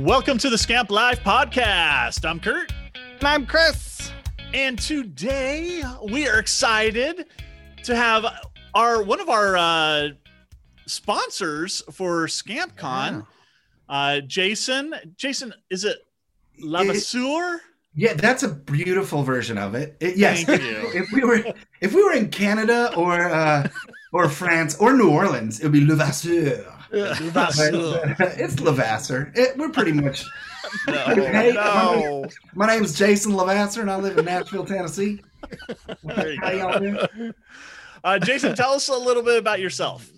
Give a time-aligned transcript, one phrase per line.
[0.00, 2.26] Welcome to the Scamp Live podcast.
[2.26, 2.72] I'm Kurt.
[2.94, 4.10] And I'm Chris.
[4.54, 7.26] And today we are excited
[7.82, 8.24] to have
[8.72, 10.08] our one of our uh,
[10.86, 13.26] sponsors for ScampCon,
[13.90, 13.94] yeah.
[13.94, 14.94] uh, Jason.
[15.16, 15.98] Jason, is it
[16.58, 17.60] Levasseur?
[17.94, 19.98] Yeah, that's a beautiful version of it.
[20.00, 21.44] it yes, if we were
[21.82, 23.68] if we were in Canada or uh,
[24.14, 26.79] or France or New Orleans, it would be Levasseur.
[26.92, 28.16] Levasseur.
[28.20, 29.32] it's Levasseur.
[29.34, 30.24] It, we're pretty much.
[30.86, 32.24] no, hey, no.
[32.54, 35.20] My, my name's Jason Levasseur, and I live in Nashville, Tennessee.
[36.06, 37.34] How y'all doing?
[38.04, 40.10] Uh, Jason, tell us a little bit about yourself.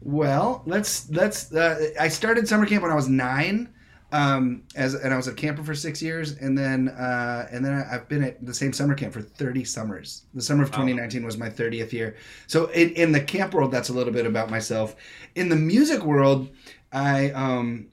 [0.00, 1.52] Well, let's let's.
[1.52, 3.68] Uh, I started summer camp when I was nine,
[4.12, 7.72] um, as and I was a camper for six years, and then uh, and then
[7.72, 10.22] I, have been at the same summer camp for thirty summers.
[10.34, 12.16] The summer of 2019 was my thirtieth year.
[12.46, 14.96] So in, in the camp world, that's a little bit about myself.
[15.34, 16.48] In the music world,
[16.92, 17.88] I um,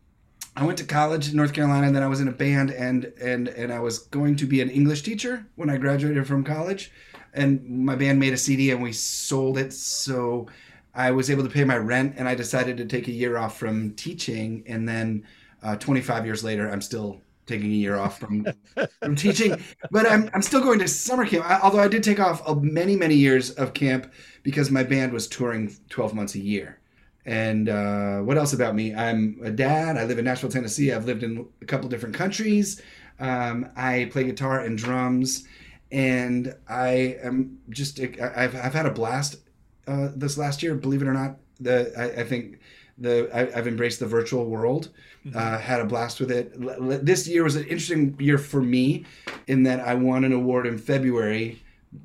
[0.56, 3.06] I went to college in North Carolina, and then I was in a band, and
[3.20, 6.92] and and I was going to be an English teacher when I graduated from college
[7.34, 9.74] and my band made a CD and we sold it.
[9.74, 10.48] So
[10.94, 13.58] I was able to pay my rent, and I decided to take a year off
[13.58, 14.64] from teaching.
[14.68, 15.26] And then
[15.64, 18.48] uh, 25 years later, I'm still taking a year off from
[19.02, 19.62] from teaching,
[19.92, 21.50] but I'm I'm still going to summer camp.
[21.50, 24.12] I, although I did take off many many years of camp
[24.44, 26.80] because my band was touring 12 months a year.
[27.26, 28.94] And uh, what else about me?
[28.94, 29.96] I'm a dad.
[29.96, 30.92] I live in Nashville, Tennessee.
[30.92, 32.82] I've lived in a couple different countries.
[33.20, 35.46] Um, I play guitar and drums
[35.94, 39.38] and I am just I've I've had a blast
[39.88, 40.74] uh, this last year.
[40.74, 42.60] Believe it or not, the I, I think
[42.98, 44.90] the I, have embraced the virtual world.
[45.26, 45.38] Mm-hmm.
[45.38, 46.54] Uh, had a blast with it.
[47.06, 49.06] This year was an interesting year for me
[49.48, 51.62] in that I won an award in February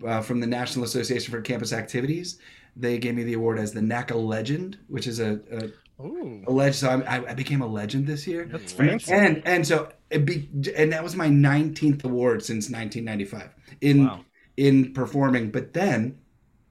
[0.07, 2.39] uh, from the National Association for Campus Activities.
[2.77, 6.45] They gave me the award as the NACA Legend, which is a, a Ooh.
[6.47, 6.77] a legend.
[6.77, 8.45] So I, I, became a legend this year.
[8.45, 9.13] That's fancy.
[9.13, 14.25] And and so it be and that was my 19th award since 1995 in wow.
[14.57, 15.51] in performing.
[15.51, 16.19] But then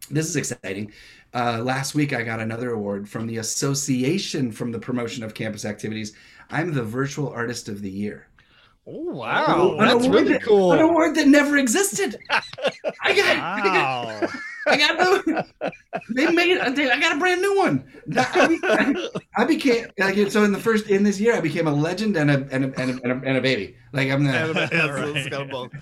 [0.09, 0.93] this is exciting.
[1.33, 5.65] Uh, last week I got another award from the Association from the Promotion of Campus
[5.65, 6.15] Activities.
[6.49, 8.27] I'm the Virtual Artist of the Year.
[8.89, 10.71] Oh, wow, that's really that, cool.
[10.71, 12.17] An award that never existed.
[12.29, 13.57] I got, wow.
[13.59, 14.29] I got,
[14.67, 15.73] I got
[16.09, 17.83] they made I got a brand new one.
[18.15, 22.15] I, I became like so in the first in this year I became a legend
[22.17, 23.75] and a and a, and a, and a, and a baby.
[23.93, 25.69] Like I'm the.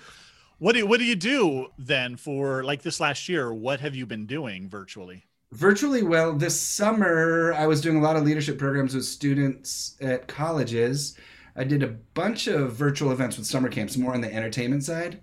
[0.58, 3.52] What do what do you do then for like this last year?
[3.52, 5.26] What have you been doing virtually?
[5.56, 10.28] Virtually, well, this summer I was doing a lot of leadership programs with students at
[10.28, 11.16] colleges.
[11.56, 15.22] I did a bunch of virtual events with summer camps, more on the entertainment side.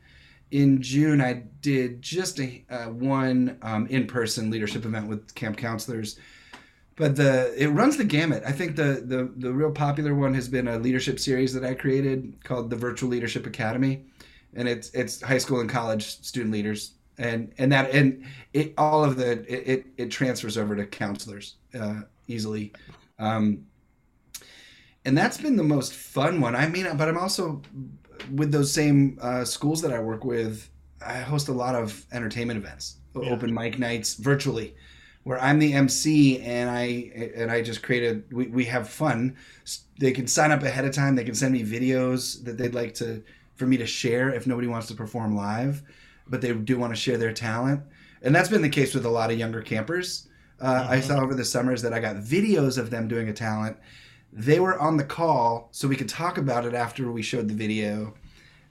[0.49, 6.17] In June, I did just a uh, one um, in-person leadership event with camp counselors.
[6.95, 8.41] But the it runs the gamut.
[8.43, 11.75] I think the the the real popular one has been a leadership series that I
[11.75, 14.05] created called the Virtual Leadership Academy
[14.55, 19.03] and it's it's high school and college student leaders and and that and it all
[19.03, 22.73] of the it it, it transfers over to counselors uh, easily.
[23.19, 23.65] Um,
[25.05, 26.55] and that's been the most fun one.
[26.55, 27.61] I mean but i'm also
[28.31, 30.69] with those same uh, schools that i work with
[31.05, 33.29] i host a lot of entertainment events yeah.
[33.29, 34.75] open mic nights virtually
[35.23, 39.35] where i'm the mc and i and i just create a we, we have fun.
[39.99, 41.15] They can sign up ahead of time.
[41.15, 43.23] They can send me videos that they'd like to
[43.55, 45.83] for me to share if nobody wants to perform live,
[46.27, 47.81] but they do want to share their talent.
[48.21, 50.29] And that's been the case with a lot of younger campers.
[50.61, 53.75] Uh, I saw over the summers that I got videos of them doing a talent.
[54.31, 57.53] They were on the call, so we could talk about it after we showed the
[57.53, 58.13] video.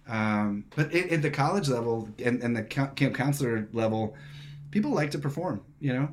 [0.08, 4.16] Um, but at the college level and, and the camp counselor level,
[4.70, 5.62] people like to perform.
[5.80, 6.08] You know,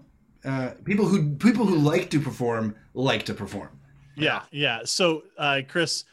[0.45, 3.69] uh, people who people who like to perform like to perform.
[4.16, 4.81] Yeah, yeah.
[4.83, 6.03] So, uh, Chris,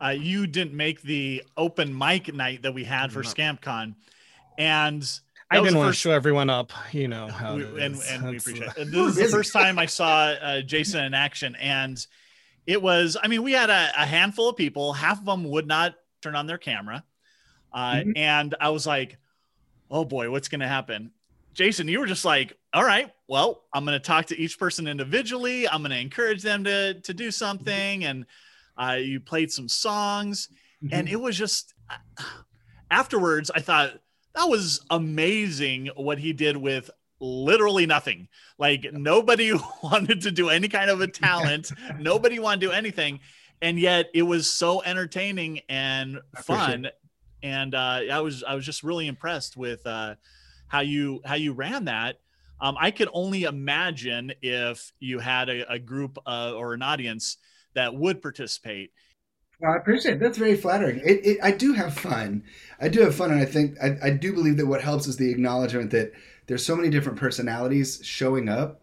[0.00, 3.28] uh, you didn't make the open mic night that we had for no.
[3.28, 3.94] ScampCon,
[4.58, 5.20] and
[5.50, 6.02] I didn't want first...
[6.02, 7.26] to show everyone up, you know.
[7.54, 8.90] We, and, and we appreciate it.
[8.90, 12.04] This is the first time I saw uh, Jason in action, and
[12.66, 13.16] it was.
[13.22, 14.92] I mean, we had a, a, handful of people.
[14.92, 17.02] Half of them would not turn on their camera,
[17.72, 18.12] uh, mm-hmm.
[18.16, 19.16] and I was like,
[19.90, 21.12] "Oh boy, what's going to happen?"
[21.54, 24.86] Jason, you were just like, "All right, well, I'm going to talk to each person
[24.86, 25.66] individually.
[25.66, 28.26] I'm going to encourage them to to do something, and."
[28.80, 30.50] Uh, you played some songs,
[30.84, 30.94] mm-hmm.
[30.94, 31.74] and it was just
[32.92, 33.50] afterwards.
[33.52, 33.98] I thought
[34.34, 36.90] that was amazing what he did with
[37.20, 38.28] literally nothing.
[38.58, 39.52] Like nobody
[39.82, 41.72] wanted to do any kind of a talent.
[41.98, 43.20] nobody wanted to do anything,
[43.60, 46.88] and yet it was so entertaining and fun.
[47.42, 50.16] And uh, I was I was just really impressed with uh,
[50.66, 52.20] how you how you ran that.
[52.60, 57.36] Um, I could only imagine if you had a, a group uh, or an audience
[57.74, 58.92] that would participate.
[59.60, 60.20] Well, I appreciate it.
[60.20, 61.00] That's very flattering.
[61.04, 62.44] It, it, I do have fun.
[62.80, 65.16] I do have fun, and I think I, I do believe that what helps is
[65.16, 66.12] the acknowledgement that
[66.46, 68.80] there's so many different personalities showing up,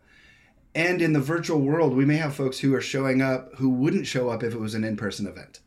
[0.74, 4.07] and in the virtual world, we may have folks who are showing up who wouldn't
[4.07, 5.62] show up if it was an in-person event.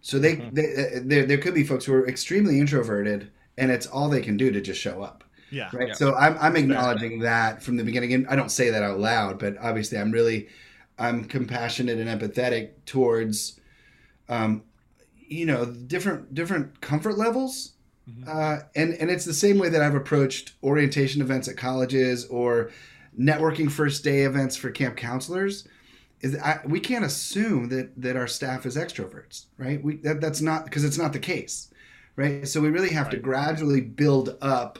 [0.00, 0.54] So they, mm-hmm.
[0.54, 4.22] they uh, there, there could be folks who are extremely introverted, and it's all they
[4.22, 5.24] can do to just show up.
[5.50, 5.70] Yeah.
[5.72, 5.88] Right.
[5.88, 5.94] Yeah.
[5.94, 8.12] So I'm, I'm acknowledging that from the beginning.
[8.12, 10.48] And I don't say that out loud, but obviously I'm really,
[10.98, 13.60] I'm compassionate and empathetic towards,
[14.28, 14.62] um,
[15.16, 17.72] you know, different, different comfort levels.
[18.08, 18.28] Mm-hmm.
[18.28, 22.70] Uh, and, and it's the same way that I've approached orientation events at colleges or
[23.18, 25.66] networking first day events for camp counselors
[26.20, 29.82] is I, we can't assume that that our staff is extroverts, right?
[29.82, 31.70] We that, that's not because it's not the case,
[32.16, 32.48] right?
[32.48, 33.16] So we really have right.
[33.16, 34.78] to gradually build up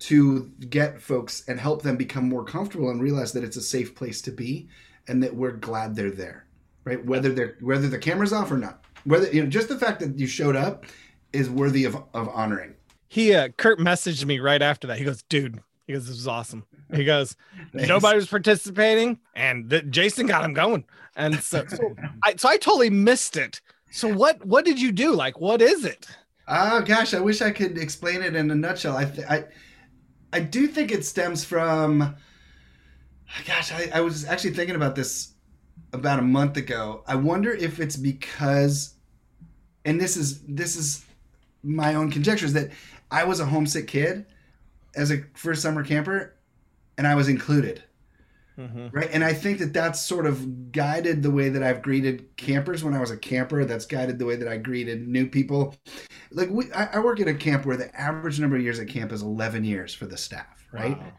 [0.00, 3.94] to get folks and help them become more comfortable and realize that it's a safe
[3.94, 4.68] place to be,
[5.06, 6.44] and that we're glad they're there,
[6.90, 7.04] right?
[7.06, 10.18] Whether they're whether the camera's off or not, whether you know just the fact that
[10.18, 10.84] you showed up
[11.32, 12.74] is worthy of of honoring.
[13.08, 14.98] He uh, Kurt messaged me right after that.
[14.98, 16.64] He goes, "Dude, he goes, this was awesome.
[16.94, 17.36] He goes,
[17.72, 20.84] nobody was participating, and the, Jason got him going.
[21.16, 23.60] And so, so I, so I totally missed it.
[23.90, 25.12] So what, what did you do?
[25.12, 26.06] Like, what is it?
[26.46, 28.96] Oh gosh, I wish I could explain it in a nutshell.
[28.96, 29.44] I, th- I,
[30.32, 32.14] I do think it stems from.
[33.46, 35.34] Gosh, I, I was actually thinking about this
[35.92, 37.02] about a month ago.
[37.06, 38.94] I wonder if it's because,
[39.84, 41.04] and this is this is
[41.62, 42.70] my own conjecture, is that
[43.10, 44.26] I was a homesick kid
[44.94, 46.36] as a first summer camper,
[46.98, 47.82] and I was included.
[48.58, 48.88] Mm-hmm.
[48.92, 49.08] Right.
[49.10, 52.92] And I think that that's sort of guided the way that I've greeted campers when
[52.92, 53.64] I was a camper.
[53.64, 55.74] That's guided the way that I greeted new people.
[56.30, 58.88] Like we, I, I work at a camp where the average number of years at
[58.88, 60.66] camp is 11 years for the staff.
[60.72, 60.98] Right.
[60.98, 61.12] Wow.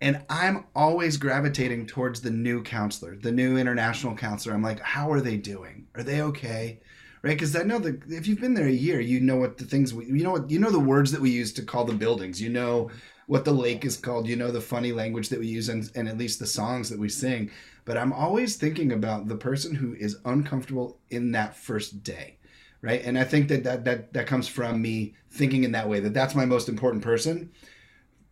[0.00, 4.54] And I'm always gravitating towards the new counselor, the new international counselor.
[4.54, 5.86] I'm like, how are they doing?
[5.94, 6.80] Are they okay?
[7.24, 7.30] right?
[7.30, 9.94] Because I know that if you've been there a year, you know what the things
[9.94, 12.40] we, you know what you know the words that we use to call the buildings.
[12.40, 12.90] You know
[13.26, 14.28] what the lake is called.
[14.28, 16.98] You know the funny language that we use, and, and at least the songs that
[16.98, 17.50] we sing.
[17.86, 22.36] But I'm always thinking about the person who is uncomfortable in that first day,
[22.82, 23.02] right?
[23.02, 26.00] And I think that that that that comes from me thinking in that way.
[26.00, 27.50] That that's my most important person.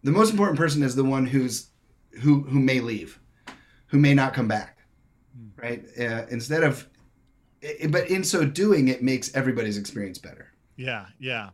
[0.02, 1.69] The most important person is the one who's
[2.20, 3.19] who who may leave,
[3.87, 4.78] who may not come back,
[5.37, 5.60] hmm.
[5.60, 5.84] right?
[5.99, 6.88] Uh, instead of
[7.88, 10.52] but in so doing, it makes everybody's experience better.
[10.76, 11.50] Yeah, yeah.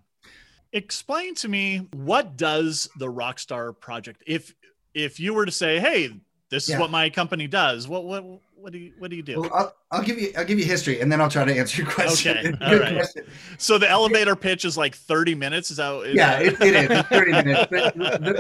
[0.72, 4.54] Explain to me what does the Rockstar project if
[4.94, 6.14] if you were to say, "Hey,
[6.50, 6.80] this is yeah.
[6.80, 8.24] what my company does." What what
[8.60, 9.40] what do you what do you do?
[9.40, 11.82] Well, I'll, I'll, give you I'll give you history, and then I'll try to answer
[11.82, 12.37] your question.
[12.37, 12.94] Okay, all right.
[12.96, 13.26] Question.
[13.56, 15.70] So the elevator pitch is like thirty minutes.
[15.70, 15.94] Is that?
[16.02, 16.43] Is yeah, that...
[16.43, 17.69] it, it is it's thirty minutes.
[17.70, 17.94] But,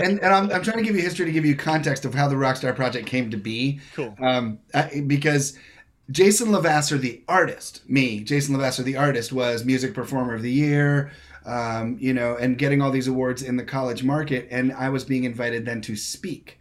[0.04, 2.28] and and I'm, I'm trying to give you history to give you context of how
[2.28, 3.80] the Rockstar project came to be.
[3.94, 4.14] Cool.
[4.20, 4.58] Um,
[5.06, 5.56] because
[6.10, 11.12] Jason Levasseur, the artist, me, Jason Levasseur, the artist, was Music Performer of the Year,
[11.44, 14.48] um, you know, and getting all these awards in the college market.
[14.50, 16.57] And I was being invited then to speak.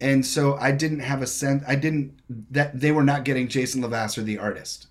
[0.00, 2.18] And so I didn't have a sense, I didn't,
[2.50, 4.88] that they were not getting Jason Levasseur, the artist.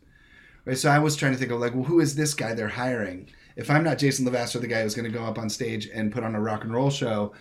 [0.65, 0.77] Right.
[0.77, 3.29] So I was trying to think of like, well, who is this guy they're hiring?
[3.55, 6.11] If I'm not Jason Levasseur, the guy who's going to go up on stage and
[6.11, 7.33] put on a rock and roll show,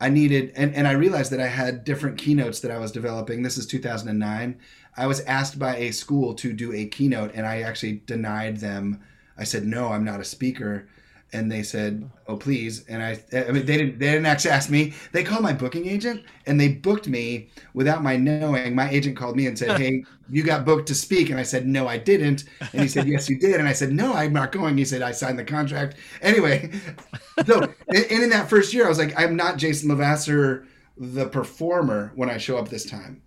[0.00, 3.42] I needed, and, and I realized that I had different keynotes that I was developing.
[3.42, 4.58] This is 2009
[4.96, 9.00] I was asked by a school to do a keynote, and I actually denied them.
[9.36, 10.88] I said, "No, I'm not a speaker."
[11.32, 13.98] And they said, "Oh, please." And I, I mean, they didn't.
[13.98, 14.94] They didn't actually ask me.
[15.12, 18.74] They called my booking agent, and they booked me without my knowing.
[18.74, 21.66] My agent called me and said, "Hey, you got booked to speak." And I said,
[21.66, 24.50] "No, I didn't." And he said, "Yes, you did." And I said, "No, I'm not
[24.50, 26.70] going." He said, "I signed the contract." Anyway,
[27.46, 32.12] so and in that first year, I was like, "I'm not Jason Levasseur, the performer,
[32.16, 33.22] when I show up this time."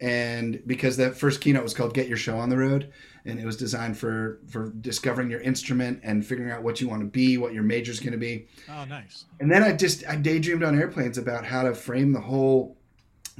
[0.00, 2.92] And because that first keynote was called "Get Your Show on the Road,"
[3.24, 7.02] and it was designed for for discovering your instrument and figuring out what you want
[7.02, 8.48] to be, what your major is going to be.
[8.68, 9.26] Oh, nice.
[9.40, 12.78] And then I just I daydreamed on airplanes about how to frame the whole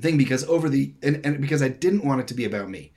[0.00, 2.93] thing because over the and, and because I didn't want it to be about me.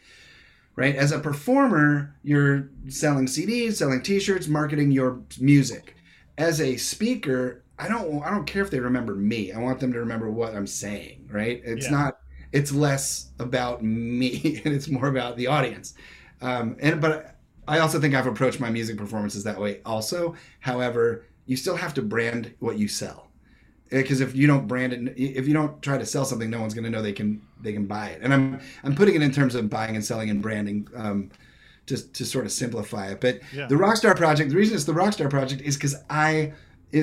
[0.75, 0.95] Right?
[0.95, 5.95] As a performer, you're selling CDs, selling t-shirts, marketing your music.
[6.35, 9.51] As a speaker, I don't I don't care if they remember me.
[9.51, 11.61] I want them to remember what I'm saying, right?
[11.63, 11.91] It's yeah.
[11.91, 12.17] not
[12.53, 15.95] it's less about me and it's more about the audience.
[16.41, 17.35] Um, and but
[17.67, 19.81] I also think I've approached my music performances that way.
[19.85, 23.29] Also, however, you still have to brand what you sell
[23.89, 26.73] because if you don't brand it, if you don't try to sell something, no one's
[26.73, 28.21] going to know they can they can buy it.
[28.21, 30.87] And I'm I'm putting it in terms of buying and selling and branding.
[30.95, 31.31] Um,
[31.85, 33.67] just to sort of simplify it, but yeah.
[33.67, 34.51] the Rockstar Project.
[34.51, 36.53] The reason it's the Rockstar Project is because I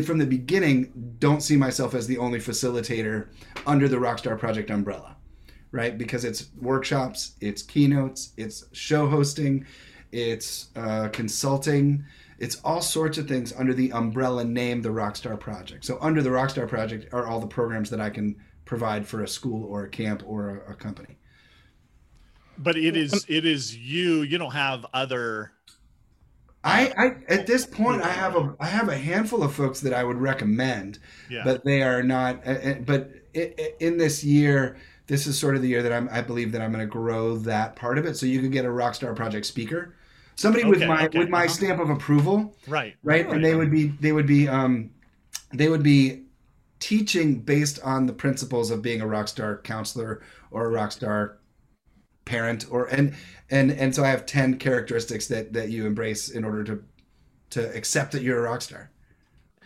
[0.06, 3.28] from the beginning don't see myself as the only facilitator
[3.66, 5.16] under the Rockstar Project umbrella
[5.72, 5.96] right?
[5.96, 9.66] Because it's workshops, it's keynotes, it's show hosting,
[10.12, 12.04] it's uh, consulting,
[12.38, 15.84] it's all sorts of things under the umbrella name the Rockstar Project.
[15.84, 19.28] So under the Rockstar Project are all the programs that I can provide for a
[19.28, 21.16] school or a camp or a, a company.
[22.58, 24.20] But it is it is you.
[24.22, 25.52] You don't have other.
[26.62, 29.94] I, I at this point I have a I have a handful of folks that
[29.94, 30.98] I would recommend,
[31.30, 31.42] Yeah.
[31.42, 32.46] but they are not.
[32.46, 34.76] uh, uh, But i- i- in this year,
[35.10, 36.08] this is sort of the year that I'm.
[36.12, 38.16] I believe that I'm going to grow that part of it.
[38.16, 39.96] So you could get a Rockstar Project speaker,
[40.36, 41.48] somebody with my okay, with my uh-huh.
[41.48, 42.94] stamp of approval, right.
[43.02, 43.28] right?
[43.28, 44.88] And they would be they would be um,
[45.52, 46.22] they would be
[46.78, 51.38] teaching based on the principles of being a Rockstar counselor or a Rockstar
[52.24, 53.12] parent or and
[53.50, 56.84] and and so I have 10 characteristics that that you embrace in order to
[57.50, 58.92] to accept that you're a rock star.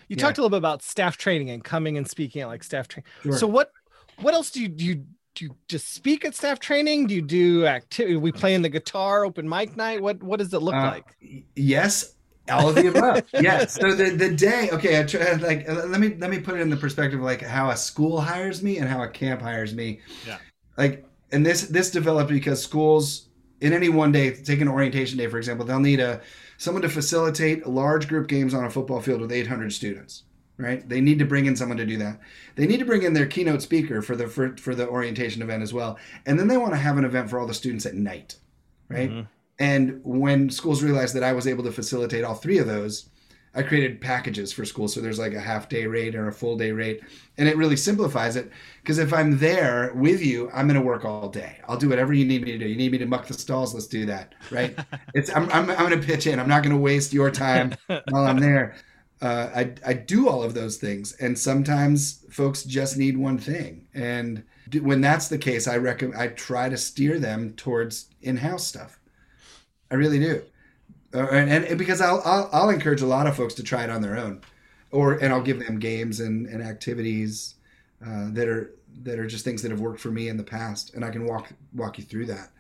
[0.09, 0.23] You Yeah.
[0.23, 3.05] talked a little bit about staff training and coming and speaking at like staff training.
[3.23, 3.37] Sure.
[3.37, 3.73] So what
[4.21, 7.07] what else do you do you do you just speak at staff training?
[7.09, 8.17] Do you do activity?
[8.17, 10.01] We playing the guitar, open mic night?
[10.03, 11.05] What what does it look Uh, like?
[11.23, 12.15] y- yes,
[12.51, 13.25] all of the above.
[13.35, 13.75] yes.
[13.75, 16.61] So the the day, okay, I try, like uh, let me let me put it
[16.61, 19.75] in the perspective of like how a school hires me and how a camp hires
[19.75, 20.01] me.
[20.27, 20.39] Yeah.
[20.77, 23.29] Like and this this developed because schools
[23.61, 26.21] in any one day, take an orientation day for example, they'll need a
[26.59, 30.23] someone to facilitate large group games on a football field with 800 students.
[30.57, 30.89] Right?
[30.89, 32.21] They need to bring in someone to do that.
[32.55, 35.63] They need to bring in their keynote speaker for the for, for the orientation event
[35.63, 35.99] as well.
[36.27, 38.37] And then they want to have an event for all the students at night.
[38.89, 39.11] Right?
[39.11, 39.27] Mhm.
[39.59, 43.09] And when schools realized that I was able to facilitate all three of those,
[43.57, 44.93] I created packages for schools.
[44.93, 47.03] So there's like a half day rate or a full day rate.
[47.39, 48.51] And it really simplifies it
[48.83, 51.59] because if I'm there with you, I'm going to work all day.
[51.69, 52.67] I'll do whatever you need me to do.
[52.67, 53.73] You need me to muck the stalls?
[53.73, 54.35] Let's do that.
[54.51, 54.77] Right.
[55.15, 56.41] it's, I'm, I'm, I'm going to pitch in.
[56.41, 58.75] I'm not going to waste your time while I'm there.
[59.23, 61.13] Uh, I, I do all of those things.
[61.15, 63.87] And sometimes folks just need one thing.
[63.95, 64.43] And
[64.83, 68.99] when that's the case, I recommend, I try to steer them towards in-house stuff.
[69.91, 70.43] I really do,
[71.15, 73.91] uh, and, and because I'll, I'll I'll encourage a lot of folks to try it
[73.91, 74.41] on their own,
[74.91, 77.55] or and I'll give them games and, and activities
[78.05, 80.95] uh, that are that are just things that have worked for me in the past,
[80.95, 82.51] and I can walk walk you through that.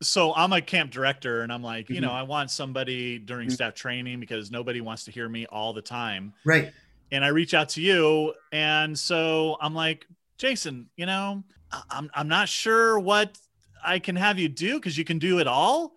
[0.00, 2.14] So I'm a camp director and I'm like, you know, Mhm.
[2.14, 3.52] I want somebody during Mhm.
[3.52, 6.32] staff training because nobody wants to hear me all the time.
[6.44, 6.72] Right.
[7.10, 8.34] And I reach out to you.
[8.52, 10.06] And so I'm like,
[10.36, 11.42] Jason, you know,
[11.90, 13.38] I'm, I'm not sure what
[13.84, 15.94] I can have you do because you can do it all.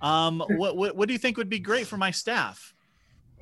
[0.00, 2.74] Um, what, what, what do you think would be great for my staff?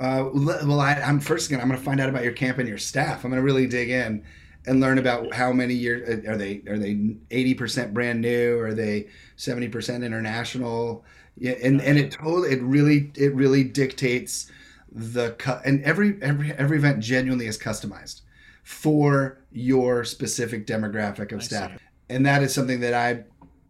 [0.01, 2.79] Uh, well, I, I'm first gonna I'm gonna find out about your camp and your
[2.79, 3.25] staff.
[3.25, 4.25] I'm gonna really dig in
[4.69, 8.59] and learn about how many years uh, are they are they 80 percent brand new?
[8.59, 11.05] Are they 70 percent international?
[11.37, 14.51] Yeah, and and it totally it really it really dictates
[14.93, 15.63] the cut.
[15.65, 18.23] And every every every event genuinely is customized
[18.63, 21.79] for your specific demographic of I staff, see.
[22.11, 23.25] and that is something that I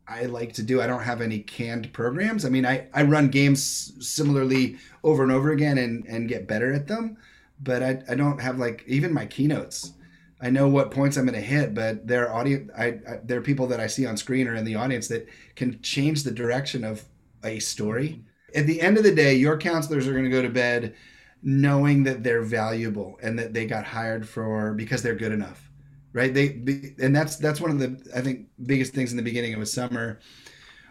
[0.08, 0.80] I like to do.
[0.80, 2.46] I don't have any canned programs.
[2.46, 6.72] I mean, I, I run games similarly over and over again and, and get better
[6.72, 7.18] at them,
[7.60, 9.92] but I, I don't have like even my keynotes.
[10.40, 12.70] I know what points I'm going to hit, but there are audience.
[12.76, 15.28] I, I there are people that I see on screen or in the audience that
[15.56, 17.04] can change the direction of
[17.42, 18.08] a story.
[18.08, 18.58] Mm-hmm.
[18.58, 20.94] At the end of the day, your counselors are going to go to bed
[21.42, 25.70] knowing that they're valuable and that they got hired for because they're good enough
[26.12, 26.60] right they
[27.00, 29.66] and that's that's one of the i think biggest things in the beginning of a
[29.66, 30.18] summer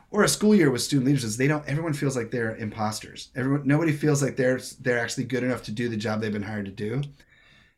[0.10, 3.30] or a school year with student leaders is they don't everyone feels like they're imposters
[3.36, 6.42] everyone nobody feels like they're they're actually good enough to do the job they've been
[6.44, 7.02] hired to do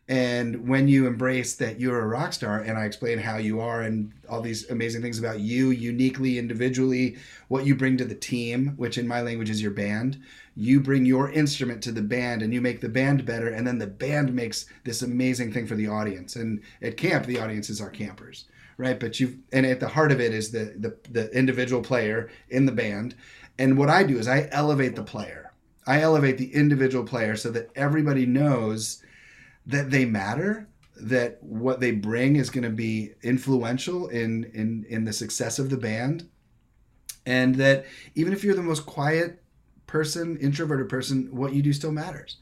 [0.09, 3.83] and when you embrace that you're a rock star and i explain how you are
[3.83, 7.15] and all these amazing things about you uniquely individually
[7.47, 10.19] what you bring to the team which in my language is your band
[10.59, 13.77] you bring your instrument to the band and you make the band better and then
[13.77, 16.35] the band makes this amazing thing for the audience.
[16.35, 18.99] And at camp the audience is our campers right?
[18.99, 22.65] But you and at the heart of it is the, the the individual player in
[22.65, 23.15] the band.
[23.57, 25.53] And what i do is i elevate the player.
[25.87, 29.01] I elevate the individual player so that everybody knows
[29.69, 35.05] that they matter that what they bring is going to be influential in in in
[35.05, 36.27] the success of the band
[37.25, 37.85] and that
[38.15, 39.41] even if you're the most quiet
[39.88, 42.38] person introverted person what you do still matters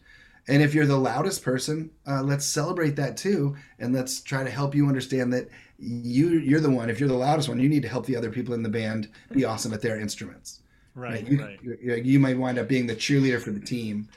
[0.48, 4.50] and if you're the loudest person uh, let's celebrate that too and let's try to
[4.50, 7.84] help you understand that you you're the one if you're the loudest one you need
[7.84, 10.62] to help the other people in the band be awesome at their instruments
[10.98, 11.28] Right.
[11.28, 11.60] you, right.
[11.62, 14.10] you, you might wind up being the cheerleader for the team.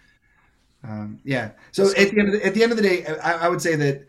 [0.83, 1.51] Um, yeah.
[1.73, 3.61] So, at the end of the, at the end of the day, I, I would
[3.61, 4.07] say that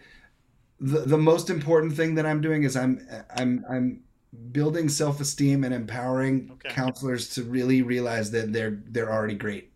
[0.80, 4.04] the, the most important thing that I'm doing is I'm I'm I'm
[4.51, 6.70] building self esteem and empowering Okay.
[6.70, 9.68] counselors to really realize that they're they're already great.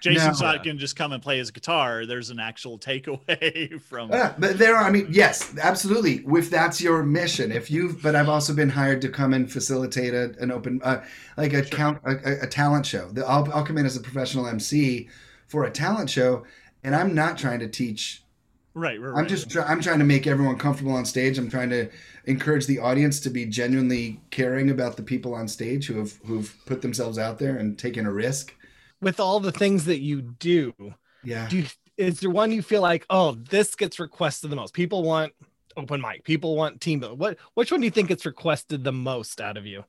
[0.00, 0.48] Jason's No.
[0.52, 2.04] not going to just come and play his guitar.
[2.04, 4.10] There's an actual takeaway from.
[4.10, 4.84] Yeah, but there are.
[4.84, 6.22] I mean, yes, absolutely.
[6.36, 10.12] If that's your mission, if you've, but I've also been hired to come and facilitate
[10.12, 11.02] a, an open, uh,
[11.38, 13.10] like a count, a, a- a talent show.
[13.26, 15.08] I'll, I'll come in as a professional MC
[15.50, 16.44] for a talent show,
[16.84, 18.22] and I'm not trying to teach.
[18.72, 19.28] Right, right, I'm right.
[19.28, 21.38] just, try, I'm trying to make everyone comfortable on stage.
[21.38, 21.88] I'm trying to
[22.26, 26.54] encourage the audience to be genuinely caring about the people on stage who have who've
[26.66, 28.54] put themselves out there and taken a risk.
[29.02, 30.72] With all the things that you do,
[31.24, 31.48] Yeah.
[31.48, 31.66] do you,
[31.96, 34.72] is there one you feel like, oh, this gets requested the most?
[34.72, 35.32] People want
[35.76, 36.22] open mic.
[36.22, 37.18] People want team building.
[37.18, 39.84] What which one do you think gets requested the most out of you?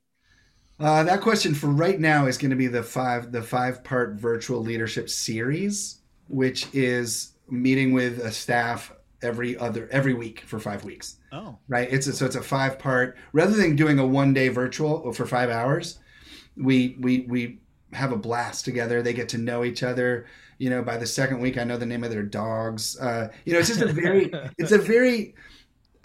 [0.81, 4.13] Uh, that question for right now is going to be the five the five part
[4.13, 10.83] virtual leadership series, which is meeting with a staff every other every week for five
[10.83, 11.17] weeks.
[11.31, 11.87] oh, Right?
[11.91, 15.27] It's a, so it's a five part rather than doing a one day virtual for
[15.27, 15.99] five hours.
[16.57, 17.59] We we we
[17.93, 19.03] have a blast together.
[19.03, 20.25] They get to know each other.
[20.57, 22.97] You know, by the second week, I know the name of their dogs.
[22.99, 25.35] Uh, you know, it's just a very it's a very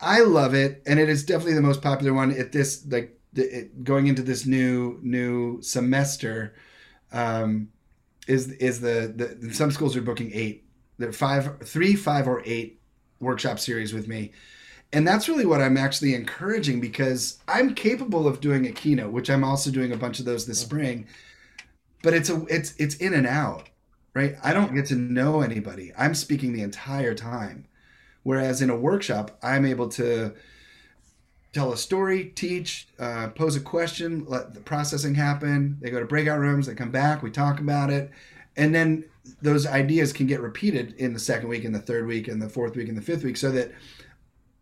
[0.01, 3.85] I love it, and it is definitely the most popular one at this like it,
[3.85, 6.55] going into this new new semester.
[7.13, 7.69] Um,
[8.27, 10.65] is is the, the some schools are booking eight,
[10.99, 12.81] they're five, three, five, or eight
[13.21, 14.33] workshop series with me,
[14.93, 19.31] and that's really what I'm actually encouraging because I'm capable of doing a keynote, which
[19.31, 21.07] I'm also doing a bunch of those this spring,
[22.03, 23.69] but it's a it's it's in and out,
[24.15, 24.37] right?
[24.43, 25.93] I don't get to know anybody.
[25.97, 27.67] I'm speaking the entire time.
[28.25, 30.35] Whereas in a workshop, I'm able to
[31.57, 35.79] tell a story, teach, uh, pose a question, let the processing happen.
[35.81, 38.11] They go to breakout rooms, they come back, we talk about it.
[38.57, 39.05] And then
[39.41, 42.49] those ideas can get repeated in the second week, in the third week, in the
[42.49, 43.73] fourth week, in the fifth week, so that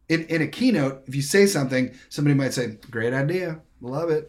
[0.08, 4.28] in, in a keynote, if you say something, somebody might say, Great idea, love it.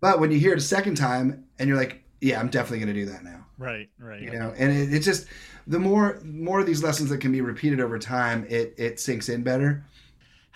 [0.00, 2.94] But when you hear it a second time and you're like, Yeah, I'm definitely going
[2.94, 4.20] to do that now right, right.
[4.20, 5.26] you know and it, it just
[5.66, 9.28] the more more of these lessons that can be repeated over time it it sinks
[9.28, 9.84] in better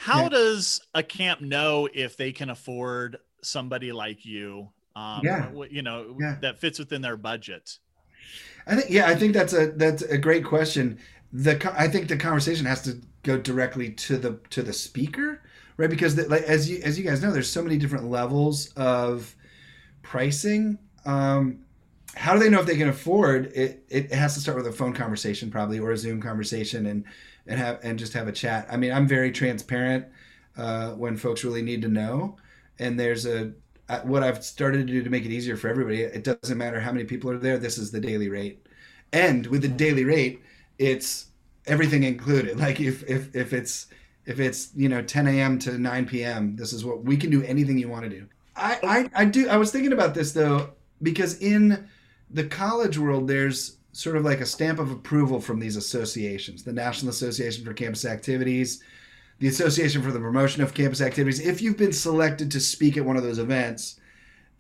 [0.01, 0.29] How Yeah.
[0.31, 4.71] does a camp know if they can afford somebody like you?
[4.97, 5.53] Um, Yeah.
[5.71, 6.37] you know, Yeah.
[6.41, 7.79] that fits within their budget.
[8.67, 10.99] i think yeah i think that's a that's a great question
[11.33, 15.43] the i think the conversation has to go directly to the to the speaker
[15.79, 18.69] right because the, like as you as you guys know there's so many different levels
[18.77, 19.35] of
[20.03, 21.61] pricing um
[22.15, 23.85] how do they know if they can afford it?
[23.89, 27.05] It has to start with a phone conversation probably or a zoom conversation and
[27.47, 28.67] and have and just have a chat.
[28.71, 30.07] I mean i'm very transparent
[30.57, 32.37] uh, when folks really need to know.
[32.79, 33.53] And there's a
[33.89, 36.81] uh, what i've started to do to make it easier for everybody it doesn't matter
[36.81, 38.67] how many people are there this is the daily rate.
[39.13, 40.43] And with the daily rate
[40.79, 41.27] it's
[41.67, 42.59] everything included.
[42.61, 43.87] Like if if if it's
[44.27, 47.43] if it's you know 10 a.m to 9 p.m this is what we can do
[47.45, 48.27] anything you want to do.
[48.57, 50.71] I, I i do i was thinking about this though
[51.03, 51.89] because in
[52.33, 56.73] the college world there's sort of like a stamp of approval from these associations the
[56.73, 58.83] national association for campus activities
[59.41, 61.41] the association for the promotion of campus activities.
[61.41, 63.97] If you've been selected to speak at one of those events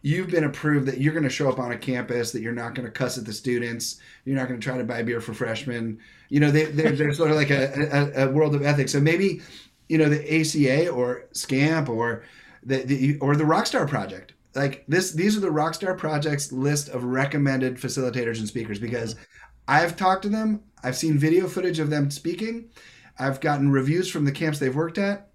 [0.03, 2.75] you've been approved that you're going to show up on a campus that you're not
[2.75, 5.35] going to cuss at the students you're not going to try to buy beer for
[5.35, 5.99] freshmen.
[6.29, 8.93] You know they, they're, they're sort of like a, a, a world of ethics.
[8.93, 9.43] So maybe
[9.89, 12.25] you know the aca or scamp or
[12.63, 17.05] the, the or the rockstar project like this these are the rockstar projects list of
[17.05, 19.17] recommended facilitators and speakers because
[19.69, 22.69] i've talked to them i've seen video footage of them speaking
[23.19, 25.29] i've gotten reviews from the camps they've worked at.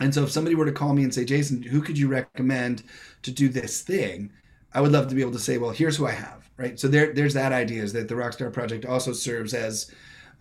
[0.00, 2.82] And so if somebody were to call me and say jason who could you recommend
[3.22, 4.32] to do this thing?
[4.72, 6.78] I would love to be able to say well here's who i have right?
[6.78, 9.90] So there, there's that idea is that the rockstar project also serves as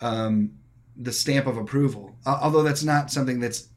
[0.02, 0.52] um,
[0.95, 3.69] the stamp of approval Al- although that's not something that's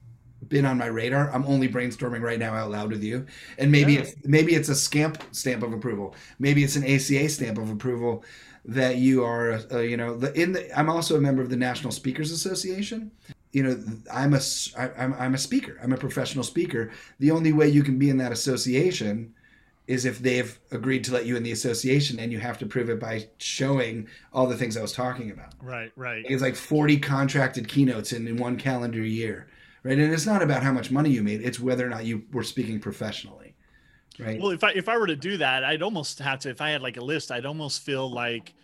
[0.49, 1.31] been on my radar.
[1.33, 3.27] I'm only brainstorming right now out loud with you,
[3.59, 4.01] and maybe Yeah.
[4.01, 6.15] it's maybe it's a scamp stamp of approval.
[6.39, 8.25] Maybe it's an ACA stamp of approval
[8.65, 10.79] that you are, uh, you know, the, in the.
[10.79, 13.11] I'm also a member of the National Speakers Association.
[13.53, 13.83] You know,
[14.13, 14.41] I'm a
[14.77, 15.79] I, I'm I'm a speaker.
[15.83, 16.91] I'm a professional speaker.
[17.21, 19.33] The only way you can be in that association
[19.87, 22.91] is if they've agreed to let you in the association, and you have to prove
[22.91, 26.27] it by showing all the things I was talking about Right, right.
[26.29, 29.47] it's like 40 contracted keynotes in, in one calendar year
[29.87, 32.25] right and it's not about how much money you made it's whether or not you
[32.33, 33.55] were speaking professionally
[34.19, 36.51] right Well, if I if I were to do that, I'd almost have to.
[36.51, 38.55] If I had like a list, I'd almost feel like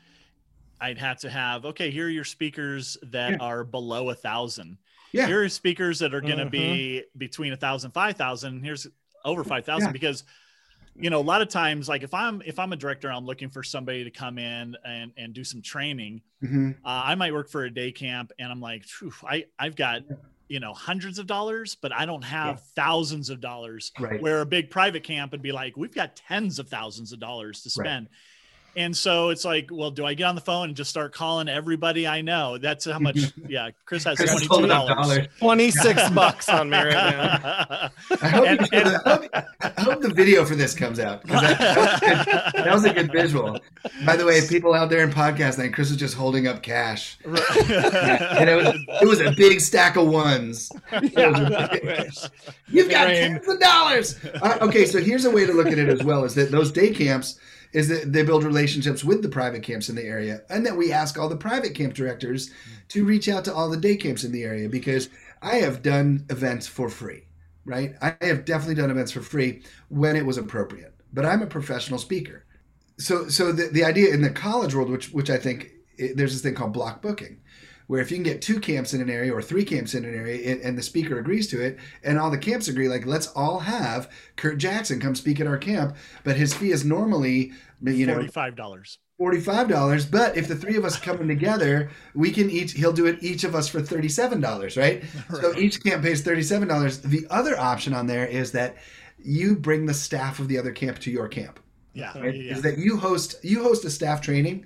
[0.80, 1.64] I'd have to have.
[1.66, 3.36] Okay, here are your speakers that Yeah.
[3.40, 4.78] are below a thousand.
[5.12, 8.64] yeah Here are speakers that are going to be between a thousand, five thousand.
[8.64, 8.86] Here's
[9.24, 9.92] over five thousand Yeah.
[9.92, 10.24] because
[10.96, 13.48] you know a lot of times like if i'm if i'm a director i'm looking
[13.48, 17.48] for somebody to come in and and do some training hmm uh, i might work
[17.48, 18.84] for a day camp and i'm like
[19.24, 20.02] i i've got
[20.48, 24.20] you know hundreds of dollars but i don't have thousands of dollars right.
[24.20, 27.62] where a big private camp would be like we've got tens of thousands of dollars
[27.62, 27.70] to
[28.04, 28.08] Right.
[28.72, 31.12] Spend And so it's like, well, do I get on the phone and just start
[31.12, 32.58] calling everybody I know?
[32.58, 33.18] That's how much.
[33.48, 34.88] Yeah, Chris has Chris twenty told two me $1.
[34.88, 35.26] dollars.
[35.40, 37.90] 26 bucks on me right now.
[38.22, 39.46] I hope, And- you show the- I hope-
[39.78, 41.22] I hope the video for this comes out.
[41.26, 42.64] 'cause That, that was good.
[42.64, 43.58] that was a good visual.
[44.06, 47.18] By the way, people out there in podcast land, Chris was just holding up cash.
[47.24, 47.34] And
[48.48, 50.70] it was, it was a big stack of ones.
[50.92, 51.12] You've
[52.90, 53.32] got Rain.
[53.32, 54.18] tens of dollars.
[54.40, 56.70] Uh, okay, so here's a way to look at it as well: is that those
[56.72, 57.38] day camps
[57.72, 60.92] is that they build relationships with the private camps in the area, and that we
[60.92, 62.50] ask all the private camp directors
[62.88, 65.08] to reach out to all the day camps in the area because
[65.40, 67.24] I have done events for free,
[67.64, 67.94] right?
[68.02, 71.98] I have definitely done events for free when it was appropriate, but I'm a professional
[71.98, 72.44] speaker.
[72.98, 76.32] So, so the, the idea in the college world, which which I think it, there's
[76.32, 77.40] this thing called block booking,
[77.92, 80.14] where if you can get two camps in an area or three camps in an
[80.14, 83.58] area and, the speaker agrees to it and all the camps agree like let's all
[83.58, 87.52] have kurt jackson come speak at our camp but his fee is normally
[87.82, 88.98] you know Forty-five dollars.
[89.20, 93.04] $45 but if the three of us come in together we can each he'll do
[93.04, 95.04] it each of us for $37 right?
[95.42, 98.76] So each camp pays $37 the other option on there is that
[99.18, 101.60] you bring the staff of the other camp to your camp.
[101.92, 102.34] Yeah, right?
[102.34, 104.64] yeah, is that you host you host a staff training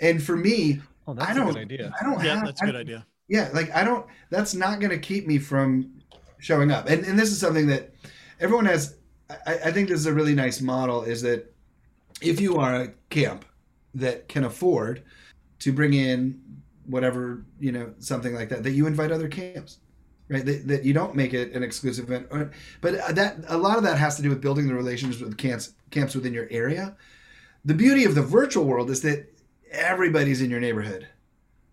[0.00, 1.94] and for me Oh, that's I a don't, good idea.
[1.98, 2.24] I don't have.
[2.24, 2.34] yeah.
[2.36, 3.06] have, That's a good idea.
[3.28, 4.06] yeah, like I don't.
[4.28, 5.90] That's not going to keep me from
[6.38, 6.88] showing up.
[6.88, 7.94] And and this is something that
[8.40, 8.96] everyone has.
[9.46, 11.02] I, I think this is a really nice model.
[11.02, 11.50] Is that
[12.20, 13.46] if you are a camp
[13.94, 15.02] that can afford
[15.60, 16.40] to bring in
[16.84, 19.78] whatever you know something like that, that you invite other camps.
[20.30, 23.56] Right, that, that you don't make it an exclusive event, or, but uh, that a
[23.56, 26.46] lot of that has to do with building the relationships with camps camps within your
[26.50, 26.94] area.
[27.64, 29.26] The beauty of the virtual world is that
[29.70, 31.06] everybody's in your neighborhood,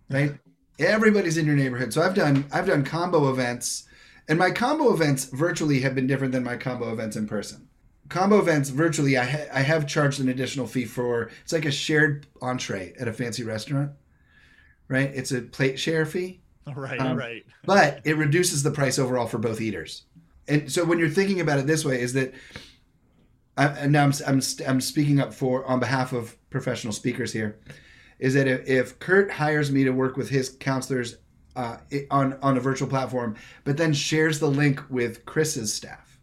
[0.10, 0.34] right?
[0.78, 1.94] everybody's in your neighborhood.
[1.94, 3.86] So I've done I've done combo events,
[4.28, 7.68] and my combo events virtually have been different than my combo events in person.
[8.10, 11.72] Combo events virtually, I ha- I have charged an additional fee for it's like a
[11.72, 13.92] shared entree at a fancy restaurant,
[14.90, 15.10] right?
[15.14, 16.42] It's a plate share fee,
[16.76, 17.46] Right, Um, right.
[17.66, 20.04] but it reduces the price overall for both eaters.
[20.48, 22.34] And so when you're thinking about it this way, is that
[23.58, 27.58] I, and now I'm, I'm, I'm speaking up for on behalf of professional speakers here,
[28.26, 31.18] is that if, if Kurt hires me to work with his counselors
[31.56, 31.78] uh,
[32.10, 33.36] on on a virtual platform,
[33.66, 36.20] but then shares the link with Chris's staff,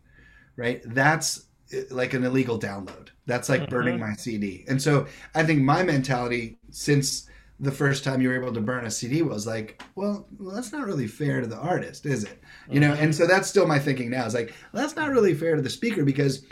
[0.56, 0.82] right?
[0.84, 3.10] That's uh, like an illegal download.
[3.26, 4.64] That's like burning my CD.
[4.66, 7.28] And so I think my mentality since
[7.60, 10.72] the first time you were able to burn a CD was like, well, well, that's
[10.72, 12.42] not really fair to the artist, is it?
[12.68, 14.26] You know, and so that's still my thinking now.
[14.26, 16.44] Is like, well, that's not really fair to the speaker because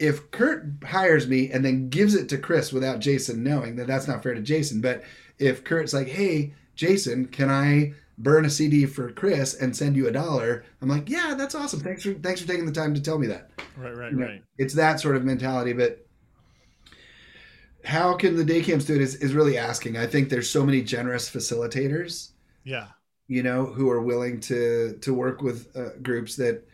[0.00, 4.08] if Kurt hires me and then gives it to Chris without Jason knowing, that that's
[4.08, 4.80] not fair to Jason.
[4.80, 5.04] But
[5.38, 10.08] if Kurt's like, hey, Jason, can I burn a CD for Chris and send you
[10.08, 10.64] a dollar?
[10.82, 11.80] I'm like, yeah, that's awesome.
[11.80, 13.50] Thanks for thanks for taking the time to tell me that.
[13.76, 14.42] Right, right, You know, right.
[14.58, 16.04] It's that sort of mentality, but
[17.84, 19.96] how can the day camps do it is, is really asking.
[19.96, 22.30] I think there's so many generous facilitators,
[22.64, 22.88] Yeah.
[23.26, 26.66] you know, who are willing to to work with uh, groups that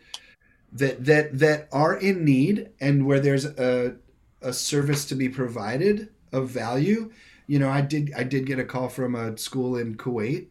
[0.71, 3.95] that that that are in need and where there's a
[4.41, 7.11] a service to be provided of value.
[7.47, 10.47] You know, I did I did get a call from a school in Kuwait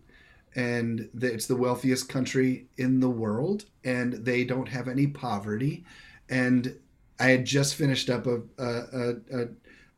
[0.55, 5.85] and it's the wealthiest country in the world and they don't have any poverty
[6.31, 6.74] and
[7.20, 9.48] I had just finished up a, a, a, a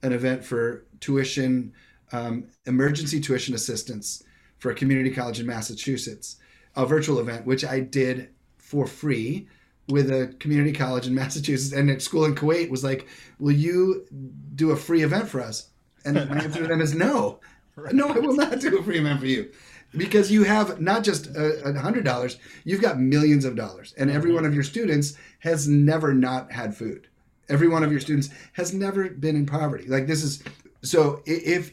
[0.02, 1.72] an event for tuition
[2.12, 4.22] um, emergency tuition assistance
[4.58, 6.36] for a community college in Massachusetts,
[6.74, 9.48] a virtual event which I did for free
[9.88, 14.06] with a community college in Massachusetts and a school in Kuwait was like, "Will you
[14.54, 15.68] do a free event for us?"
[16.04, 17.40] And my answer to them is no.
[17.92, 19.52] No, I will not do a free event for you.
[19.96, 24.10] Because you have not just a a hundred dollars, you've got millions of dollars, and
[24.10, 27.06] every one of your students has never not had food.
[27.48, 29.86] Every one of your students has never been in poverty.
[29.86, 30.42] Like this is
[30.82, 31.22] so.
[31.24, 31.70] If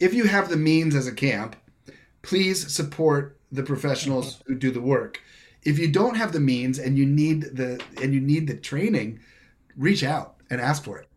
[0.00, 1.56] if you have the means as a camp,
[2.22, 5.20] please support the professionals who do the work.
[5.64, 9.20] If you don't have the means and you need the and you need the training,
[9.76, 11.08] reach out and ask for it.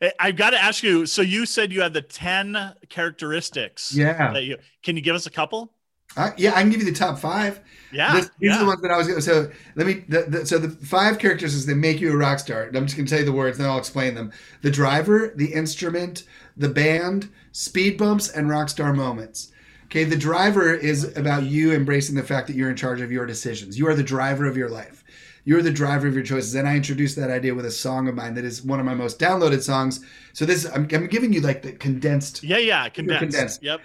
[0.00, 1.06] I- I've got to ask you.
[1.06, 3.94] So you said you had the ten characteristics.
[3.94, 4.32] Yeah.
[4.32, 5.72] That you can you give us a couple?
[6.16, 7.60] Uh, yeah, I can give you the top five.
[7.92, 8.14] Yeah.
[8.14, 8.56] This- these yeah.
[8.56, 9.22] are the ones that I was going to.
[9.22, 10.04] So let me.
[10.08, 12.70] The, the, so the five characters is they make you a rock star.
[12.72, 14.32] I'm just going to tell you the words, and then I'll explain them.
[14.62, 16.24] The driver, the instrument,
[16.56, 19.52] the band, speed bumps, and rock star moments.
[19.88, 23.24] Okay, the driver is about you embracing the fact that you're in charge of your
[23.24, 23.78] decisions.
[23.78, 25.02] You are the driver of your life.
[25.44, 26.54] You're the driver of your choices.
[26.54, 28.92] And I introduced that idea with a song of mine that is one of my
[28.92, 30.04] most downloaded songs.
[30.34, 32.86] So this, I'm, I'm giving you like the condensed Yeah, yeah.
[32.90, 33.20] Condensed.
[33.20, 33.62] condensed.
[33.62, 33.80] Yep.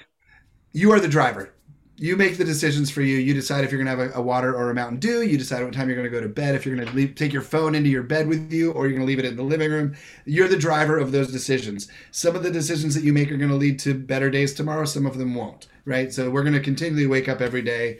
[0.73, 1.53] you are the driver.
[1.97, 3.17] You make the decisions for you.
[3.17, 5.21] You decide if you're going to have a, a, water or a Mountain Dew.
[5.21, 6.55] You decide what time you're going to go to bed.
[6.55, 9.05] If you're going to take your phone into your bed with you, or you're going
[9.05, 9.95] to leave it in the living room.
[10.25, 11.87] You're the driver of those decisions.
[12.11, 14.85] Some of the decisions that you make are going to lead to better days tomorrow.
[14.85, 15.67] Some of them won't.
[15.85, 16.11] Right.
[16.11, 17.99] So we're going to continually wake up every day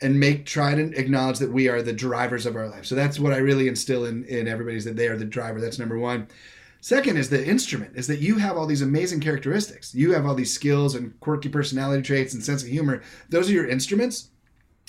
[0.00, 2.84] and make try to acknowledge that we are the drivers of our life.
[2.84, 5.60] So that's what I really instill in in everybody's that they are the driver.
[5.60, 6.28] That's number one.
[6.84, 9.94] Second is the instrument, is that you have all these amazing characteristics.
[9.94, 13.02] You have all these skills and quirky personality traits and sense of humor.
[13.30, 14.28] Those are your instruments.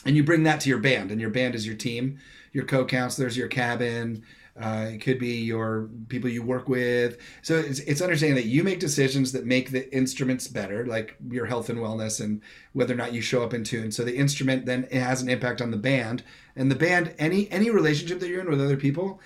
[0.05, 2.19] And you bring that to your band, and your band is your team,
[2.51, 4.23] your co counselors, your cabin.
[4.59, 7.17] Uh, it could be your people you work with.
[7.43, 11.45] So it's, it's understanding that you make decisions that make the instruments better, like your
[11.45, 12.41] health and wellness and
[12.73, 13.89] whether or not you show up in tune.
[13.89, 16.25] So the instrument then it has an impact on the band,
[16.57, 19.21] and the band any any relationship that you're in with other people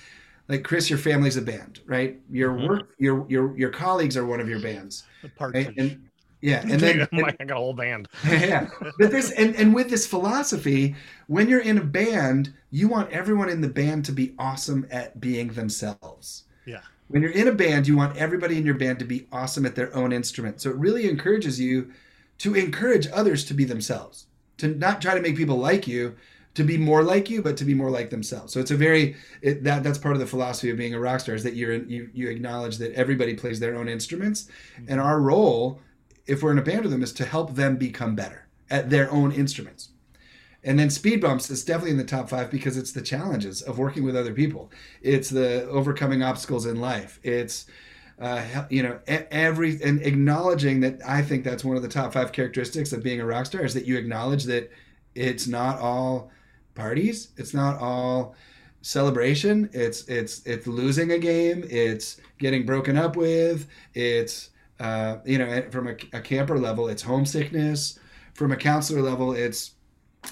[0.49, 2.19] like Chris, your family's a band, right?
[2.29, 2.67] Your mm-hmm.
[2.67, 5.03] work, your your your colleagues are one of your bands.
[5.39, 5.71] Right?
[5.77, 6.09] And
[6.41, 8.07] yeah, and then I got a whole band.
[8.27, 10.95] yeah, but this and and with this philosophy,
[11.27, 15.21] when you're in a band, you want everyone in the band to be awesome at
[15.21, 16.45] being themselves.
[16.65, 16.81] Yeah.
[17.09, 19.75] When you're in a band, you want everybody in your band to be awesome at
[19.75, 20.61] their own instrument.
[20.61, 21.91] So it really encourages you
[22.39, 26.15] to encourage others to be themselves, to not try to make people like you,
[26.59, 28.51] to be more like you, but to be more like themselves.
[28.51, 31.21] So it's a very it, that that's part of the philosophy of being a rock
[31.21, 34.91] star is that you're you you acknowledge that everybody plays their own instruments, mm-hmm.
[34.91, 35.79] and our role,
[36.27, 39.09] if we're in a band with them, is to help them become better at their
[39.09, 39.89] own instruments.
[40.61, 43.79] And then speed bumps is definitely in the top five because it's the challenges of
[43.79, 44.69] working with other people.
[45.01, 47.21] It's the overcoming obstacles in life.
[47.23, 47.67] It's
[48.19, 52.33] uh, you know every and acknowledging that I think that's one of the top five
[52.33, 54.69] characteristics of being a rock star is that you acknowledge that
[55.15, 56.29] it's not all
[56.79, 57.29] parties.
[57.37, 58.35] It's not all
[58.81, 59.69] celebration.
[59.73, 61.65] It's it's it's losing a game.
[61.69, 63.67] It's getting broken up with.
[63.93, 67.99] It's uh, you know from a, a camper level, it's homesickness.
[68.33, 69.71] From a counselor level, it's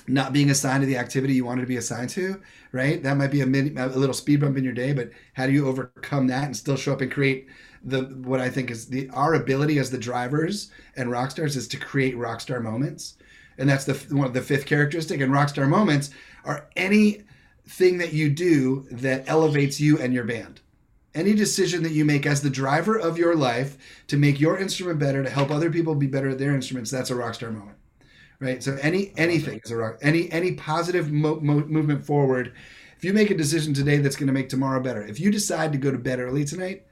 [0.08, 2.42] not being assigned to the activity you wanted to be assigned to.
[2.72, 3.04] Right?
[3.04, 5.54] That might be a, mini, a little speed bump in your day, but how do
[5.54, 7.48] you overcome that and still show up and create
[7.84, 11.68] the what I think is the our ability as the drivers and rock stars is
[11.70, 13.18] to create rock star moments
[13.58, 15.22] and that's the one of the fifth characteristic.
[15.22, 16.12] And rock star moments
[16.44, 20.62] are anything that you do that elevates you and your band.
[21.14, 25.00] Any decision that you make as the driver of your life to make your instrument
[25.00, 27.78] better, to help other people be better at their instruments, that's a rockstar moment,
[28.40, 28.62] right?
[28.62, 29.98] So any anything is a rock.
[30.02, 32.54] Any any positive mo- mo- movement forward.
[32.98, 35.72] If you make a decision today that's going to make tomorrow better, if you decide
[35.72, 36.86] to go to bed early tonight,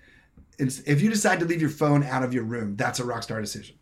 [0.58, 3.76] if you decide to leave your phone out of your room, that's a rockstar decision.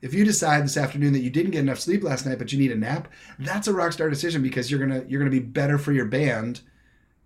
[0.00, 2.58] If you decide this afternoon that you didn't get enough sleep last night but you
[2.58, 3.08] need a nap,
[3.38, 6.60] that's a rock star decision because you're gonna you're gonna be better for your band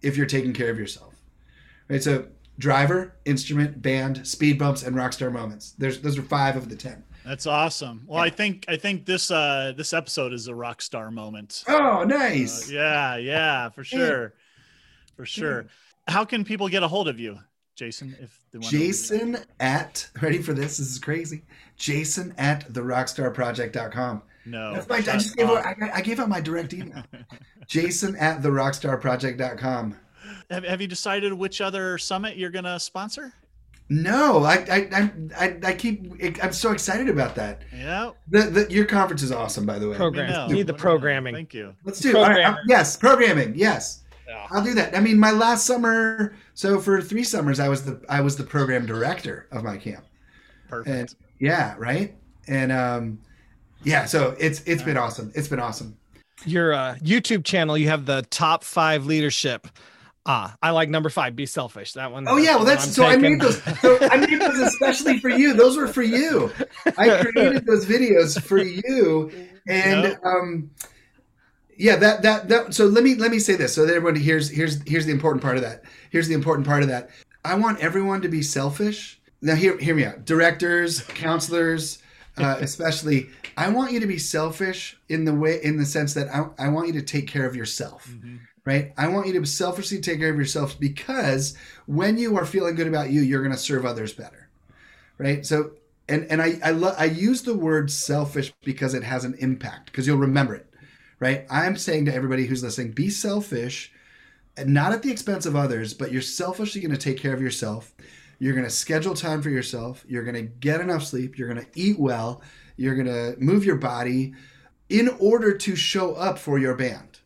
[0.01, 1.15] if you're taking care of yourself.
[1.89, 2.03] Right?
[2.03, 2.27] So
[2.59, 5.73] driver, instrument, band, speed bumps, and rock star moments.
[5.79, 7.05] There's those are five of the ten.
[7.25, 8.03] That's awesome.
[8.07, 8.25] Well, yeah.
[8.25, 11.65] I think I think this uh this episode is a rock star moment.
[11.69, 12.69] Oh, nice.
[12.69, 14.35] Uh, yeah, yeah, for sure.
[15.17, 15.63] For sure.
[15.63, 15.69] Yeah.
[16.09, 17.39] How can people get a hold of you?
[17.75, 20.77] Jason, if they want Jason at ready for this?
[20.77, 21.43] This is crazy.
[21.77, 24.23] Jason at therockstarproject.com.
[24.45, 24.75] No.
[24.75, 27.03] That's my, I just gave out, I, I, gave out my direct email.
[27.67, 29.97] Jason at therockstarproject.com.
[30.51, 33.33] Have, have you decided which other summit you're going to sponsor?
[33.89, 37.63] No, I, I, I, I keep, I'm so excited about that.
[37.75, 38.13] Yeah.
[38.29, 39.97] The, the, your conference is awesome, by the way.
[39.97, 40.51] Program.
[40.51, 41.35] Need the programming.
[41.35, 41.75] Thank you.
[41.85, 42.57] Let's do it.
[42.67, 43.55] Yes, programming.
[43.55, 44.03] Yes.
[44.27, 44.47] Yeah.
[44.51, 44.97] I'll do that.
[44.97, 48.45] I mean, my last summer, so for three summers, I was the I was the
[48.45, 50.05] program director of my camp.
[50.69, 50.97] Perfect.
[50.97, 52.15] And, yeah, right.
[52.49, 53.19] And um,
[53.85, 55.33] yeah, so it's it's been awesome.
[55.35, 55.97] It's been awesome.
[56.45, 59.69] Your uh, YouTube channel, you have the top five leadership.
[60.25, 61.35] Ah, I like number five.
[61.35, 61.95] Be selfish.
[61.95, 62.29] That one.
[62.29, 63.25] Oh yeah, well that's so taking.
[63.25, 63.63] I made those.
[63.81, 65.53] So I made those especially for you.
[65.53, 66.53] Those were for you.
[66.97, 69.33] I created those videos for you,
[69.67, 70.25] and yep.
[70.25, 70.71] um,
[71.77, 74.49] yeah that that that so let me let me say this so that everyone here's
[74.49, 75.83] here's here's the important part of that.
[76.11, 77.11] Here's the important part of that.
[77.45, 79.21] I want everyone to be selfish.
[79.41, 80.25] Now hear, hear me out.
[80.25, 82.03] Directors counselors
[82.37, 86.29] uh, especially i want you to be selfish in the way in the sense that
[86.35, 88.37] i, I want you to take care of yourself mm-hmm.
[88.65, 88.93] right?
[88.97, 91.57] I want you to selfishly take care of yourself because
[91.87, 94.49] when you are feeling good about you you're going to serve others better
[95.19, 95.45] right?
[95.45, 95.73] So
[96.09, 99.87] and and i I, lo- I use the word selfish because it has an impact
[99.87, 100.67] because you'll remember it
[101.23, 101.47] right?
[101.49, 103.93] I'm saying to everybody who's listening, be selfish,
[104.67, 107.95] not at the expense of others, but you're selfishly going to take care of yourself.
[108.41, 110.05] You're going to schedule time for yourself.
[110.09, 111.39] You're going to get enough sleep.
[111.39, 112.43] You're going to eat well.
[112.77, 114.35] You're going to move your body
[114.89, 117.21] in order to show up for your band.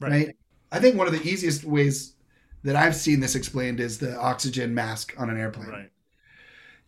[0.00, 0.10] Right.
[0.10, 0.36] right?
[0.72, 2.14] I think one of the easiest ways
[2.64, 5.68] that I've seen this explained is the oxygen mask on an airplane.
[5.68, 5.90] Right.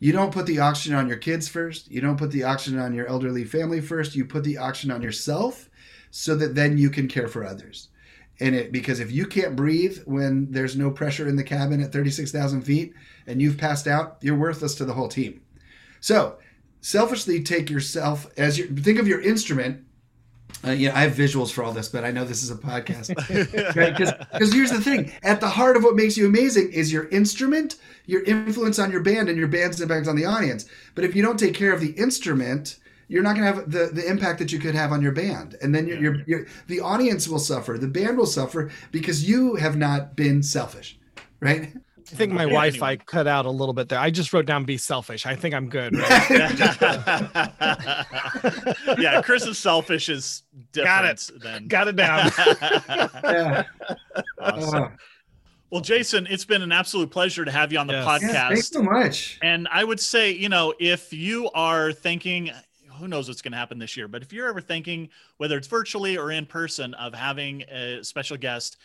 [0.00, 1.88] you don't put the oxygen on your kids first.
[1.88, 4.16] You don't put the oxygen on your elderly family first.
[4.16, 5.68] You put the oxygen on yourself
[6.12, 7.88] so that then you can care for others.
[8.38, 11.92] And it because if you can't breathe when there's no pressure in the cabin at
[11.92, 12.92] 36,000 feet
[13.26, 15.40] and you've passed out, you're worthless to the whole team.
[16.00, 16.38] So
[16.80, 19.84] selfishly take yourself as your think of your instrument
[20.64, 23.08] uh, yeah, I have visuals for all this, but I know this is a podcast.
[23.08, 24.52] Because right?
[24.52, 28.22] here's the thing: at the heart of what makes you amazing is your instrument, your
[28.24, 30.66] influence on your band, and your band's impact on the audience.
[30.94, 32.76] But if you don't take care of the instrument,
[33.12, 35.56] you're not going to have the, the impact that you could have on your band,
[35.60, 39.54] and then you're, you're, you're, the audience will suffer, the band will suffer because you
[39.56, 40.98] have not been selfish,
[41.40, 41.74] right?
[42.10, 43.04] I think my Wi-Fi anyway.
[43.06, 43.98] cut out a little bit there.
[43.98, 45.96] I just wrote down "be selfish." I think I'm good.
[45.96, 46.30] Right?
[48.98, 50.86] yeah, Chris is selfish is different.
[50.86, 51.30] Got it.
[51.40, 51.68] Than...
[51.68, 52.30] Got it down.
[53.24, 53.62] yeah.
[54.40, 54.82] Awesome.
[54.82, 54.88] Uh,
[55.70, 58.06] well, Jason, it's been an absolute pleasure to have you on the yes.
[58.06, 58.34] podcast.
[58.34, 59.38] Yeah, thanks so much.
[59.42, 62.50] And I would say, you know, if you are thinking,
[63.02, 65.68] who knows what's going to happen this year, but if you're ever thinking, whether it's
[65.68, 68.76] virtually or in person, of having a special guest,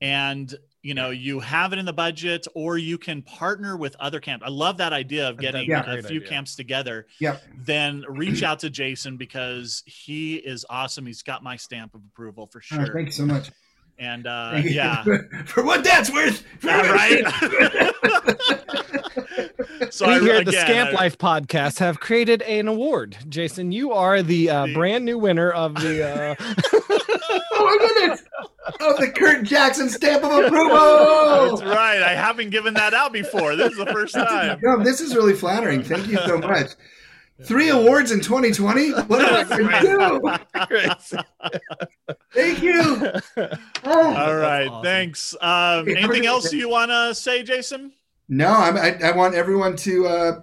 [0.00, 4.18] and you know you have it in the budget or you can partner with other
[4.20, 6.28] camps i love that idea of getting yeah, a few idea.
[6.28, 7.06] camps together.
[7.20, 7.42] Yep.
[7.64, 11.06] then reach out to jason because he is awesome.
[11.06, 12.82] He's got my stamp of approval for sure.
[12.82, 13.50] oh, thank you so much.
[13.98, 15.04] And uh yeah.
[15.46, 16.44] For what that's worth.
[16.62, 17.24] Yeah, right
[19.90, 23.16] so we I, here at the Scamp I, Life podcast have created an award.
[23.28, 26.04] Jason, you are the, uh, the brand new winner of the.
[26.04, 26.34] Uh...
[27.52, 28.22] oh my goodness!
[28.80, 31.56] Of the Kurt Jackson stamp of approval.
[31.56, 32.02] That's right.
[32.02, 33.56] I haven't given that out before.
[33.56, 34.58] This is the first time.
[34.62, 35.82] No, this is really flattering.
[35.82, 36.70] Thank you so much.
[37.42, 38.92] Three awards in 2020.
[38.92, 42.14] What am I going to do?
[42.32, 43.12] Thank you.
[43.84, 44.14] Oh.
[44.16, 44.68] All right.
[44.68, 44.82] Awesome.
[44.84, 45.34] Thanks.
[45.40, 47.92] Um, anything else you want to say, Jason?
[48.28, 50.40] No, I, I want everyone to uh,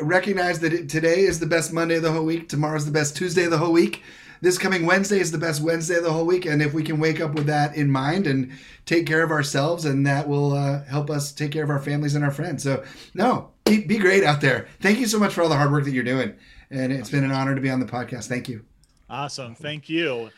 [0.00, 2.48] recognize that it, today is the best Monday of the whole week.
[2.48, 4.02] Tomorrow's the best Tuesday of the whole week.
[4.40, 6.46] This coming Wednesday is the best Wednesday of the whole week.
[6.46, 8.50] And if we can wake up with that in mind and
[8.86, 12.16] take care of ourselves, and that will uh, help us take care of our families
[12.16, 12.64] and our friends.
[12.64, 12.82] So,
[13.14, 14.66] no, be, be great out there.
[14.80, 16.34] Thank you so much for all the hard work that you're doing.
[16.70, 18.26] And it's been an honor to be on the podcast.
[18.26, 18.64] Thank you.
[19.08, 19.54] Awesome.
[19.54, 20.30] Thank you.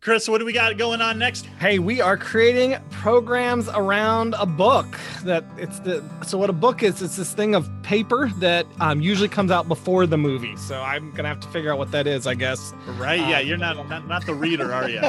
[0.00, 1.46] Chris, what do we got going on next?
[1.58, 4.86] Hey, we are creating programs around a book.
[5.24, 7.02] That it's the so what a book is.
[7.02, 10.56] It's this thing of paper that um, usually comes out before the movie.
[10.56, 12.28] So I'm gonna have to figure out what that is.
[12.28, 12.72] I guess.
[12.96, 13.18] Right?
[13.18, 13.40] Um, yeah.
[13.40, 15.02] You're not, not not the reader, are you?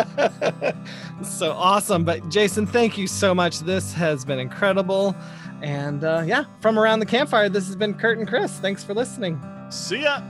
[1.23, 2.04] so awesome.
[2.04, 3.60] But Jason, thank you so much.
[3.60, 5.15] This has been incredible.
[5.62, 8.58] And uh, yeah, from around the campfire, this has been Kurt and Chris.
[8.58, 9.39] Thanks for listening.
[9.69, 10.23] See ya.